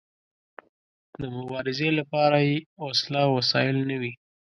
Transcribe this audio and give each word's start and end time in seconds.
د 1.21 1.21
مبارزې 1.37 1.89
لپاره 1.99 2.37
يې 2.47 2.57
وسله 2.87 3.19
او 3.25 3.31
وسايل 3.39 3.77
نه 3.89 3.95
وي. 4.01 4.13